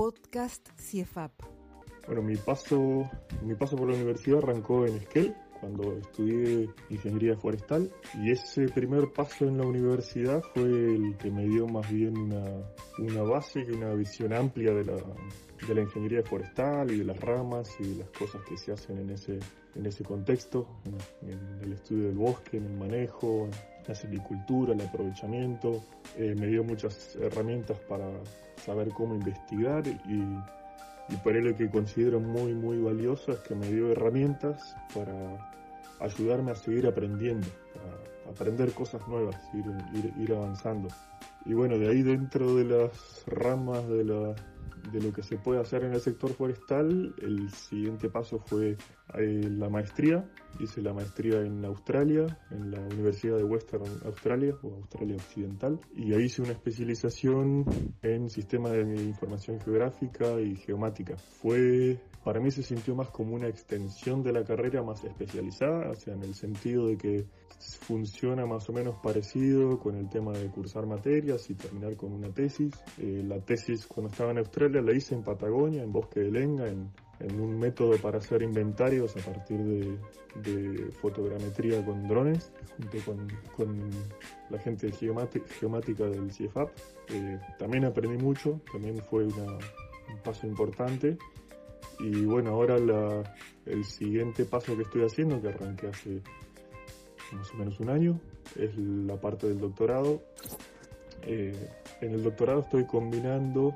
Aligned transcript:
Podcast 0.00 0.66
CIEFAP. 0.78 1.30
Bueno, 2.06 2.22
mi 2.22 2.34
paso, 2.34 3.06
mi 3.42 3.54
paso 3.54 3.76
por 3.76 3.90
la 3.90 3.96
universidad 3.96 4.38
arrancó 4.38 4.86
en 4.86 4.96
Esquel, 4.96 5.34
cuando 5.60 5.92
estudié 5.98 6.70
ingeniería 6.88 7.36
forestal 7.36 7.92
y 8.14 8.30
ese 8.30 8.66
primer 8.68 9.12
paso 9.12 9.44
en 9.44 9.58
la 9.58 9.66
universidad 9.66 10.42
fue 10.54 10.62
el 10.62 11.18
que 11.18 11.30
me 11.30 11.46
dio 11.46 11.66
más 11.68 11.92
bien 11.92 12.16
una, 12.16 12.42
una 12.98 13.22
base 13.24 13.60
y 13.60 13.72
una 13.72 13.92
visión 13.92 14.32
amplia 14.32 14.72
de 14.72 14.86
la, 14.86 14.94
de 14.94 15.74
la 15.74 15.82
ingeniería 15.82 16.22
forestal 16.22 16.90
y 16.90 17.00
de 17.00 17.04
las 17.04 17.20
ramas 17.20 17.70
y 17.78 17.88
de 17.88 17.96
las 17.96 18.10
cosas 18.10 18.40
que 18.48 18.56
se 18.56 18.72
hacen 18.72 18.98
en 18.98 19.10
ese, 19.10 19.38
en 19.74 19.84
ese 19.84 20.02
contexto, 20.02 20.66
en, 21.22 21.60
el 21.62 21.74
estudio 21.74 22.06
del 22.06 22.16
bosque, 22.16 22.56
en 22.56 22.64
el 22.64 22.78
manejo, 22.78 23.44
en 23.44 23.50
la 23.90 23.94
silvicultura, 23.96 24.72
el 24.72 24.80
aprovechamiento. 24.80 25.82
Eh, 26.16 26.34
me 26.38 26.46
dio 26.46 26.62
muchas 26.62 27.16
herramientas 27.16 27.76
para 27.88 28.08
saber 28.64 28.90
cómo 28.90 29.14
investigar 29.14 29.86
y 29.86 31.16
por 31.24 31.36
ello 31.36 31.56
que 31.56 31.68
considero 31.68 32.20
muy 32.20 32.54
muy 32.54 32.78
valioso 32.78 33.32
es 33.32 33.40
que 33.40 33.56
me 33.56 33.66
dio 33.66 33.90
herramientas 33.90 34.76
para 34.94 35.16
ayudarme 35.98 36.52
a 36.52 36.54
seguir 36.54 36.86
aprendiendo, 36.86 37.48
a 38.26 38.30
aprender 38.30 38.72
cosas 38.72 39.06
nuevas, 39.08 39.36
ir 39.52 40.32
avanzando. 40.32 40.88
Y 41.44 41.54
bueno, 41.54 41.78
de 41.78 41.88
ahí 41.88 42.02
dentro 42.02 42.54
de 42.54 42.64
las 42.64 43.24
ramas 43.26 43.88
de 43.88 44.04
la, 44.04 44.36
de 44.92 45.00
lo 45.00 45.12
que 45.12 45.22
se 45.22 45.36
puede 45.36 45.60
hacer 45.60 45.84
en 45.84 45.94
el 45.94 46.00
sector 46.00 46.32
forestal, 46.32 47.14
el 47.20 47.50
siguiente 47.50 48.08
paso 48.08 48.38
fue 48.38 48.76
eh, 49.14 49.48
la 49.50 49.68
maestría. 49.68 50.28
Hice 50.58 50.82
la 50.82 50.92
maestría 50.92 51.40
en 51.40 51.64
Australia, 51.64 52.26
en 52.50 52.70
la 52.72 52.80
Universidad 52.80 53.36
de 53.36 53.44
Western 53.44 53.84
Australia 54.04 54.54
o 54.62 54.74
Australia 54.74 55.16
Occidental, 55.16 55.80
y 55.94 56.12
ahí 56.12 56.24
hice 56.24 56.42
una 56.42 56.52
especialización 56.52 57.64
en 58.02 58.28
sistema 58.28 58.70
de 58.70 59.02
información 59.02 59.60
geográfica 59.60 60.40
y 60.40 60.56
geomática. 60.56 61.16
Fue 61.16 62.00
para 62.24 62.38
mí 62.38 62.50
se 62.50 62.62
sintió 62.62 62.94
más 62.94 63.08
como 63.08 63.34
una 63.34 63.48
extensión 63.48 64.22
de 64.22 64.32
la 64.32 64.44
carrera 64.44 64.82
más 64.82 65.02
especializada, 65.04 65.90
o 65.90 65.94
sea, 65.94 66.14
en 66.14 66.22
el 66.22 66.34
sentido 66.34 66.86
de 66.86 66.96
que 66.98 67.26
funciona 67.80 68.44
más 68.44 68.68
o 68.68 68.72
menos 68.72 68.96
parecido 69.02 69.78
con 69.78 69.96
el 69.96 70.08
tema 70.10 70.32
de 70.32 70.50
cursar 70.50 70.86
materias 70.86 71.48
y 71.48 71.54
terminar 71.54 71.96
con 71.96 72.12
una 72.12 72.28
tesis. 72.28 72.74
Eh, 72.98 73.22
la 73.26 73.40
tesis 73.40 73.86
cuando 73.86 74.10
estaba 74.10 74.32
en 74.32 74.38
Australia 74.38 74.79
la 74.80 74.92
hice 74.92 75.14
en 75.14 75.22
Patagonia, 75.22 75.82
en 75.82 75.92
Bosque 75.92 76.20
de 76.20 76.30
Lenga, 76.30 76.68
en, 76.68 76.90
un 77.38 77.58
método 77.58 77.98
para 77.98 78.16
hacer 78.16 78.40
inventarios 78.40 79.14
a 79.16 79.20
partir 79.20 79.58
de, 79.58 80.90
fotogrametría 81.02 81.84
con 81.84 82.08
drones, 82.08 82.50
junto 82.76 83.28
con, 83.56 83.90
la 84.48 84.58
gente 84.58 84.86
de 84.86 84.92
geomática 84.92 86.04
del 86.04 86.32
CIEFAP. 86.32 86.70
Eh, 87.08 87.38
también 87.58 87.84
aprendí 87.84 88.16
mucho, 88.16 88.60
también 88.72 88.96
fue 88.98 89.26
un 89.26 89.58
paso 90.24 90.46
importante 90.46 91.18
y 92.00 92.24
bueno, 92.24 92.50
ahora 92.50 92.76
el 93.66 93.84
siguiente 93.84 94.44
paso 94.44 94.74
que 94.76 94.82
estoy 94.82 95.02
haciendo, 95.02 95.40
que 95.40 95.48
arranqué 95.48 95.88
hace 95.88 96.22
más 97.32 97.50
o 97.52 97.56
menos 97.58 97.78
un 97.78 97.90
año, 97.90 98.20
es 98.56 98.76
la 98.76 99.20
parte 99.20 99.48
del 99.48 99.60
doctorado. 99.60 100.22
Eh, 101.22 101.54
en 102.00 102.14
el 102.14 102.22
doctorado 102.22 102.60
estoy 102.60 102.84
combinando 102.84 103.74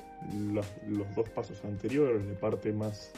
los 0.89 1.15
dos 1.15 1.29
pasos 1.31 1.63
anteriores, 1.65 2.25
la 2.27 2.39
parte 2.41 2.73
más, 2.73 3.13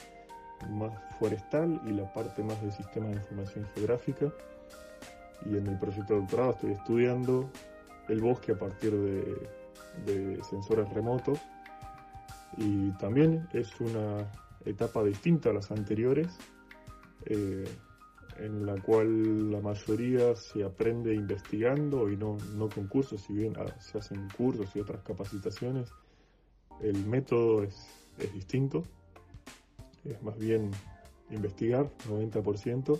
más 0.70 0.92
forestal 1.18 1.80
y 1.86 1.92
la 1.92 2.12
parte 2.12 2.42
más 2.42 2.60
del 2.60 2.72
sistema 2.72 3.06
de 3.08 3.14
información 3.14 3.66
geográfica. 3.74 4.32
Y 5.44 5.56
en 5.56 5.66
el 5.66 5.78
proyecto 5.78 6.14
de 6.14 6.20
doctorado 6.20 6.50
estoy 6.52 6.72
estudiando 6.72 7.50
el 8.08 8.20
bosque 8.20 8.52
a 8.52 8.58
partir 8.58 8.92
de, 8.92 9.48
de 10.04 10.42
sensores 10.44 10.88
remotos. 10.92 11.38
Y 12.56 12.90
también 12.92 13.46
es 13.52 13.80
una 13.80 14.26
etapa 14.64 15.04
distinta 15.04 15.50
a 15.50 15.52
las 15.52 15.70
anteriores, 15.70 16.28
eh, 17.26 17.64
en 18.38 18.66
la 18.66 18.80
cual 18.80 19.50
la 19.50 19.60
mayoría 19.60 20.34
se 20.34 20.64
aprende 20.64 21.14
investigando 21.14 22.10
y 22.10 22.16
no, 22.16 22.36
no 22.54 22.68
con 22.68 22.86
cursos, 22.86 23.22
si 23.22 23.32
bien 23.32 23.54
ah, 23.58 23.80
se 23.80 23.98
hacen 23.98 24.28
cursos 24.36 24.74
y 24.74 24.80
otras 24.80 25.02
capacitaciones, 25.02 25.90
el 26.80 27.06
método 27.06 27.62
es, 27.62 27.88
es 28.18 28.32
distinto, 28.32 28.82
es 30.04 30.22
más 30.22 30.38
bien 30.38 30.70
investigar, 31.30 31.90
90%, 32.08 32.98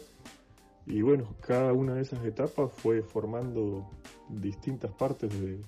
y 0.87 1.03
bueno, 1.03 1.35
cada 1.41 1.73
una 1.73 1.95
de 1.95 2.03
esas 2.03 2.25
etapas 2.25 2.73
fue 2.73 3.03
formando 3.03 3.91
distintas 4.29 4.93
partes 4.93 5.31
de, 5.41 5.61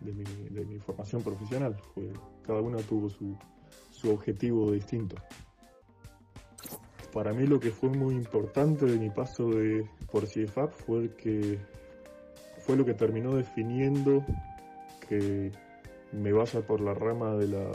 de, 0.00 0.64
mi, 0.64 0.78
formación 0.78 1.22
profesional, 1.22 1.76
cada 2.46 2.60
una 2.60 2.78
tuvo 2.78 3.08
su, 3.08 3.36
su 3.90 4.10
objetivo 4.10 4.70
distinto. 4.70 5.16
Para 7.14 7.32
mí 7.32 7.46
lo 7.46 7.60
que 7.60 7.70
fue 7.70 7.90
muy 7.90 8.16
importante 8.16 8.86
de 8.86 8.98
mi 8.98 9.08
paso 9.08 9.48
de, 9.48 9.88
por 10.10 10.26
CIEFAP 10.26 10.72
fue 10.72 11.14
que 11.14 11.60
fue 12.58 12.76
lo 12.76 12.84
que 12.84 12.92
terminó 12.92 13.36
definiendo 13.36 14.24
que 15.08 15.52
me 16.10 16.32
vaya 16.32 16.60
por 16.62 16.80
la 16.80 16.92
rama 16.92 17.36
de 17.36 17.46
la, 17.46 17.70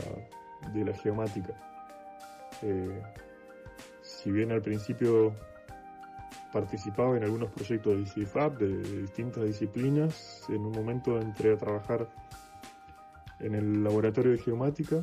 de 0.74 0.84
la 0.84 0.94
geomática. 0.94 1.54
Eh, 2.60 3.02
si 4.02 4.30
bien 4.30 4.52
al 4.52 4.60
principio 4.60 5.34
participaba 6.52 7.16
en 7.16 7.24
algunos 7.24 7.50
proyectos 7.50 7.96
de 7.96 8.06
CIEFAP 8.06 8.58
de 8.58 9.00
distintas 9.02 9.44
disciplinas, 9.44 10.44
en 10.50 10.66
un 10.66 10.72
momento 10.72 11.18
entré 11.18 11.54
a 11.54 11.56
trabajar 11.56 12.10
en 13.38 13.54
el 13.54 13.82
laboratorio 13.82 14.32
de 14.32 14.38
geomática 14.38 15.02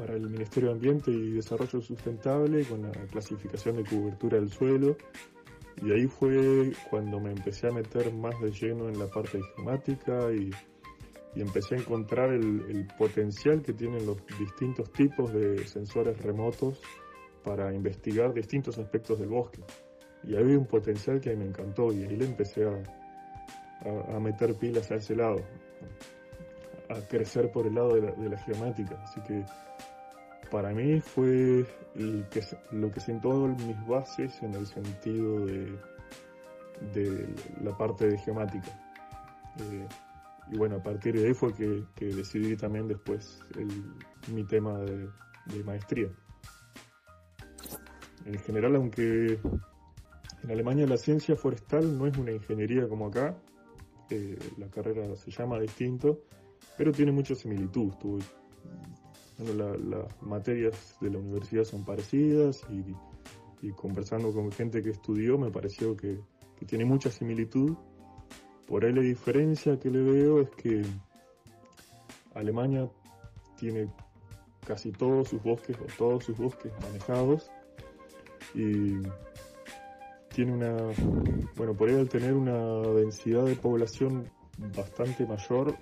para 0.00 0.14
el 0.14 0.30
Ministerio 0.30 0.70
de 0.70 0.76
Ambiente 0.76 1.10
y 1.10 1.32
Desarrollo 1.32 1.78
Sustentable 1.78 2.64
con 2.64 2.82
la 2.82 2.90
clasificación 2.90 3.76
de 3.76 3.84
cobertura 3.84 4.38
del 4.38 4.50
suelo. 4.50 4.96
Y 5.82 5.92
ahí 5.92 6.06
fue 6.06 6.72
cuando 6.88 7.20
me 7.20 7.32
empecé 7.32 7.68
a 7.68 7.70
meter 7.70 8.10
más 8.14 8.34
de 8.40 8.50
lleno 8.50 8.88
en 8.88 8.98
la 8.98 9.06
parte 9.08 9.36
de 9.36 9.44
geomática 9.54 10.32
y, 10.32 10.50
empecé 11.36 11.76
a 11.76 11.78
encontrar 11.78 12.32
el, 12.32 12.88
potencial 12.98 13.62
que 13.62 13.72
tienen 13.72 14.04
los 14.04 14.16
distintos 14.38 14.90
tipos 14.92 15.32
de 15.32 15.64
sensores 15.66 16.20
remotos 16.22 16.80
para 17.44 17.72
investigar 17.72 18.32
distintos 18.32 18.78
aspectos 18.78 19.18
del 19.20 19.28
bosque. 19.28 19.60
Y 20.24 20.34
había 20.34 20.58
un 20.58 20.66
potencial 20.66 21.20
que 21.20 21.30
a 21.30 21.36
me 21.36 21.44
encantó 21.44 21.92
y 21.92 22.02
ahí 22.04 22.16
le 22.16 22.24
empecé 22.24 22.64
a, 22.64 24.16
a, 24.16 24.18
meter 24.18 24.54
pilas 24.54 24.90
a 24.90 24.96
ese 24.96 25.14
lado, 25.14 25.44
a 26.88 27.00
crecer 27.06 27.52
por 27.52 27.66
el 27.66 27.74
lado 27.74 27.94
de 27.94 28.02
la, 28.02 28.12
de 28.12 28.28
la 28.28 28.38
geomática. 28.38 29.00
Así 29.02 29.20
que 29.22 29.44
para 30.50 30.72
mí 30.72 31.00
fue 31.00 31.64
lo 32.72 32.90
que 32.90 33.00
sentó 33.00 33.46
mis 33.46 33.86
bases 33.86 34.42
en 34.42 34.54
el 34.54 34.66
sentido 34.66 35.46
de, 35.46 35.78
la 37.62 37.76
parte 37.76 38.08
de 38.08 38.18
geomática. 38.18 38.68
Eh, 39.58 39.86
y 40.52 40.56
bueno, 40.56 40.76
a 40.76 40.82
partir 40.82 41.18
de 41.18 41.28
ahí 41.28 41.34
fue 41.34 41.52
que, 41.54 41.84
decidí 41.98 42.56
también 42.56 42.88
después 42.88 43.40
mi 44.32 44.44
tema 44.44 44.78
de, 44.80 45.08
maestría. 45.64 46.08
En 48.24 48.38
general, 48.40 48.76
aunque 48.76 49.40
en 50.42 50.50
Alemania 50.50 50.86
la 50.86 50.96
ciencia 50.96 51.34
forestal 51.36 51.96
no 51.96 52.06
es 52.06 52.16
una 52.16 52.32
ingeniería 52.32 52.88
como 52.88 53.06
acá, 53.06 53.36
eh, 54.10 54.38
la 54.58 54.68
carrera 54.68 55.14
se 55.16 55.30
llama 55.30 55.58
distinto, 55.58 56.20
pero 56.76 56.92
tiene 56.92 57.12
mucha 57.12 57.34
similitud. 57.34 57.92
Las 59.44 60.22
materias 60.22 60.96
de 61.00 61.10
la 61.10 61.18
universidad 61.18 61.64
son 61.64 61.84
parecidas 61.84 62.62
y, 62.70 62.94
conversando 63.72 64.32
con 64.32 64.50
gente 64.52 64.82
que 64.82 64.90
estudió 64.90 65.38
me 65.38 65.50
pareció 65.50 65.96
que, 65.96 66.20
tiene 66.66 66.84
mucha 66.84 67.10
similitud. 67.10 67.74
Por 68.66 68.84
ahí 68.84 68.92
la 68.92 69.00
diferencia 69.00 69.78
que 69.78 69.90
le 69.90 70.02
veo 70.02 70.42
es 70.42 70.50
que 70.50 70.82
Alemania 72.34 72.86
tiene 73.58 73.90
casi 74.66 74.92
todos 74.92 75.28
sus 75.28 75.42
bosques 75.42 75.78
o 75.80 75.86
todos 75.96 76.24
sus 76.24 76.36
bosques 76.36 76.70
manejados 76.82 77.50
y 78.54 79.00
tiene 80.34 80.52
una, 80.52 80.76
bueno, 81.56 81.74
por 81.74 81.88
ahí 81.88 81.96
al 81.96 82.10
tener 82.10 82.34
una 82.34 82.82
densidad 82.92 83.44
de 83.46 83.56
población 83.56 84.30
bastante 84.76 85.26
mayor, 85.26 85.76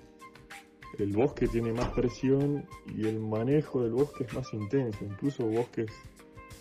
el 0.97 1.13
bosque 1.13 1.47
tiene 1.47 1.71
más 1.71 1.89
presión 1.89 2.65
y 2.95 3.07
el 3.07 3.19
manejo 3.19 3.83
del 3.83 3.91
bosque 3.91 4.23
es 4.23 4.33
más 4.33 4.53
intenso. 4.53 5.05
Incluso 5.05 5.45
bosques 5.45 5.91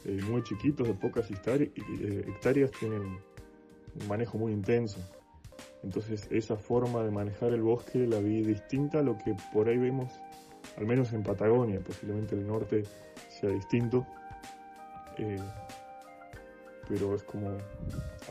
eh, 0.05 0.21
muy 0.29 0.43
chiquitos 0.43 0.87
de 0.87 0.95
pocas 0.95 1.31
eh, 1.31 2.25
hectáreas 2.27 2.71
tienen 2.73 3.03
un 3.03 4.09
manejo 4.09 4.39
muy 4.39 4.53
intenso. 4.53 4.99
Entonces 5.83 6.29
esa 6.31 6.57
forma 6.57 7.03
de 7.03 7.11
manejar 7.11 7.53
el 7.53 7.63
bosque 7.63 8.07
la 8.07 8.19
vi 8.19 8.43
distinta 8.43 9.01
a 9.01 9.03
lo 9.03 9.17
que 9.17 9.35
por 9.53 9.69
ahí 9.69 9.79
vemos, 9.79 10.13
al 10.77 10.87
menos 10.87 11.13
en 11.13 11.23
Patagonia, 11.23 11.81
posiblemente 11.81 12.35
el 12.35 12.47
norte 12.47 12.85
sea 13.29 13.51
distinto. 13.51 14.07
Eh, 15.17 15.39
pero 16.89 17.15
es 17.15 17.23
como, 17.23 17.51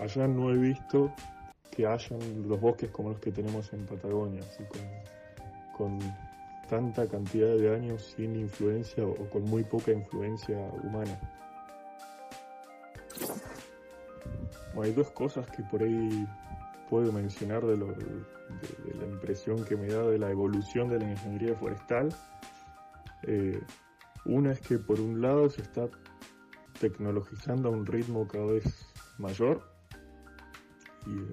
allá 0.01 0.27
no 0.27 0.51
he 0.51 0.57
visto 0.57 1.13
que 1.69 1.85
hayan 1.85 2.19
los 2.47 2.59
bosques 2.59 2.89
como 2.89 3.09
los 3.09 3.19
que 3.19 3.31
tenemos 3.31 3.71
en 3.73 3.85
Patagonia, 3.85 4.41
así 4.41 4.63
como 4.63 4.83
con 5.77 5.99
tanta 6.69 7.07
cantidad 7.07 7.55
de 7.55 7.73
años 7.73 8.13
sin 8.15 8.35
influencia 8.35 9.05
o 9.05 9.29
con 9.29 9.43
muy 9.43 9.63
poca 9.63 9.91
influencia 9.91 10.57
humana. 10.83 11.17
hay 14.83 14.91
dos 14.91 15.09
cosas 15.11 15.49
que 15.49 15.63
por 15.63 15.81
ahí 15.81 16.27
puedo 16.89 17.11
mencionar 17.11 17.65
de, 17.65 17.77
la 17.77 19.05
impresión 19.05 19.63
que 19.65 19.75
me 19.75 19.87
da 19.87 20.03
de 20.03 20.19
la 20.19 20.29
evolución 20.29 20.89
de 20.89 20.99
la 20.99 21.09
ingeniería 21.09 21.55
forestal. 21.55 22.09
Eh, 23.23 23.59
una 24.25 24.51
es 24.51 24.61
que 24.61 24.77
por 24.77 24.99
un 24.99 25.21
lado 25.21 25.49
se 25.49 25.61
está 25.61 25.89
tecnologizando 26.79 27.69
a 27.69 27.71
un 27.71 27.85
ritmo 27.85 28.27
cada 28.27 28.45
vez 28.45 28.87
mayor 29.17 29.76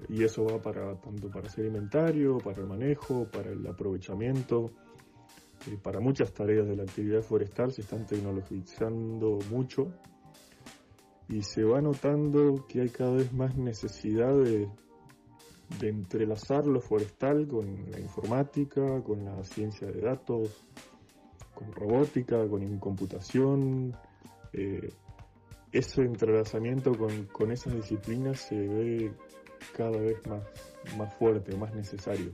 y, 0.09 0.23
eso 0.23 0.45
va 0.45 0.61
para 0.61 0.95
tanto 0.99 1.29
para 1.29 1.49
ser 1.49 1.65
inventario, 1.65 2.37
para 2.37 2.61
el 2.61 2.67
manejo, 2.67 3.27
para 3.31 3.51
el 3.51 3.65
aprovechamiento, 3.67 4.71
para 5.81 5.99
muchas 5.99 6.31
tareas 6.33 6.67
de 6.67 6.75
la 6.75 6.83
actividad 6.83 7.21
forestal 7.21 7.71
se 7.71 7.81
están 7.81 8.05
tecnologizando 8.05 9.39
mucho 9.49 9.91
y 11.27 11.41
se 11.41 11.63
va 11.63 11.81
notando 11.81 12.65
que 12.67 12.81
hay 12.81 12.89
cada 12.89 13.13
vez 13.13 13.33
más 13.33 13.55
necesidad 13.57 14.33
de, 14.35 14.69
entrelazar 15.81 16.67
lo 16.67 16.79
forestal 16.79 17.47
con 17.47 17.89
la 17.89 17.99
informática, 17.99 19.01
con 19.03 19.25
la 19.25 19.43
ciencia 19.43 19.87
de 19.87 19.99
datos, 19.99 20.67
con 21.55 21.71
robótica, 21.71 22.47
con 22.47 22.77
computación. 22.77 23.95
Eh, 24.53 24.93
ese 25.71 26.03
entrelazamiento 26.03 26.93
con, 27.33 27.51
esas 27.51 27.73
disciplinas 27.73 28.39
se 28.39 28.55
ve 28.55 29.11
cada 29.73 29.97
vez 29.97 30.25
más, 30.27 30.43
más 30.97 31.13
fuerte, 31.15 31.55
más 31.55 31.73
necesario. 31.73 32.31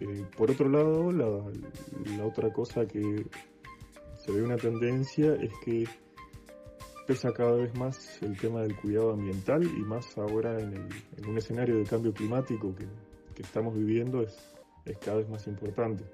Eh, 0.00 0.24
por 0.36 0.50
otro 0.50 0.68
lado, 0.68 1.10
la, 1.10 2.24
otra 2.24 2.52
cosa 2.52 2.86
que 2.86 3.24
se 4.18 4.32
ve 4.32 4.42
una 4.42 4.56
tendencia 4.56 5.34
es 5.34 5.52
que 5.64 5.84
pesa 7.06 7.32
cada 7.32 7.52
vez 7.52 7.74
más 7.78 8.20
el 8.22 8.36
tema 8.38 8.62
del 8.62 8.76
cuidado 8.76 9.12
ambiental 9.12 9.62
y 9.64 9.82
más 9.84 10.18
ahora 10.18 10.58
en, 10.58 10.88
un 11.26 11.38
escenario 11.38 11.78
de 11.78 11.84
cambio 11.84 12.12
climático 12.12 12.74
que, 12.74 12.86
estamos 13.40 13.74
viviendo 13.74 14.22
es, 14.22 14.36
cada 15.04 15.18
vez 15.18 15.28
más 15.28 15.46
importante. 15.46 16.04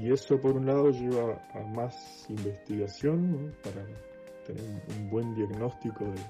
Y 0.00 0.12
eso 0.12 0.40
por 0.40 0.56
un 0.56 0.66
lado 0.66 0.90
lleva 0.90 1.44
a 1.54 1.60
más 1.60 2.26
investigación 2.28 3.54
para 3.62 3.84
tener 4.46 4.82
un 4.96 5.10
buen 5.10 5.34
diagnóstico 5.34 6.04
de, 6.04 6.20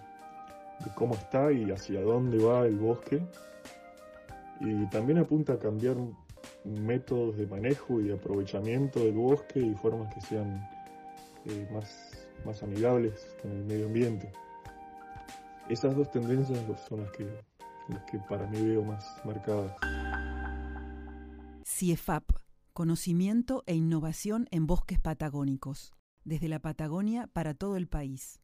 de 0.85 0.91
cómo 0.95 1.15
está 1.15 1.53
y 1.53 1.71
hacia 1.71 2.01
dónde 2.03 2.39
va 2.43 2.67
el 2.67 2.77
bosque. 2.77 3.23
Y 4.61 4.87
también 4.87 5.19
apunta 5.19 5.55
a 5.55 5.59
cambiar 5.59 5.97
métodos 6.65 7.37
de 7.37 7.47
manejo 7.47 8.01
y 8.01 8.09
de 8.09 8.15
aprovechamiento 8.15 9.01
del 9.01 9.15
bosque 9.15 9.61
y 9.61 9.75
formas 9.75 10.13
que 10.15 10.21
sean 10.21 10.69
eh, 11.45 11.69
más 11.73 12.17
más 12.45 12.63
amigables 12.63 13.37
con 13.43 13.51
el 13.51 13.65
medio 13.65 13.87
ambiente. 13.87 14.33
Esas 15.69 15.97
dos 15.97 16.11
tendencias 16.11 16.59
son 16.89 17.01
las 17.03 17.11
que, 17.13 17.25
las 17.89 18.03
que 18.05 18.19
para 18.21 18.47
mí 18.47 18.61
veo 18.61 18.85
más 18.85 19.05
marcadas. 19.25 19.73
CIEFAP, 21.65 22.25
Conocimiento 22.73 23.65
e 23.67 23.75
Innovación 23.75 24.47
en 24.51 24.67
Bosques 24.67 25.01
Patagónicos, 25.01 25.93
desde 26.25 26.49
la 26.49 26.61
Patagonia 26.61 27.27
para 27.33 27.55
todo 27.55 27.77
el 27.77 27.89
país. 27.89 28.41